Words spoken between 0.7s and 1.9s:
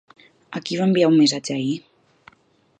va enviar un missatge ahir?